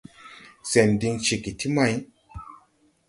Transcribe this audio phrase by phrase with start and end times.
[0.69, 1.93] Sɛn diŋ ceege ti may!